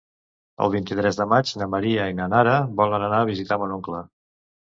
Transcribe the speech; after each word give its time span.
El 0.63 0.69
vint-i-tres 0.75 1.19
de 1.19 1.27
maig 1.33 1.51
na 1.63 1.67
Maria 1.73 2.07
i 2.13 2.15
na 2.21 2.27
Nara 2.33 2.57
volen 2.81 3.07
anar 3.11 3.21
a 3.21 3.29
visitar 3.31 3.61
mon 3.67 3.77
oncle. 3.79 4.03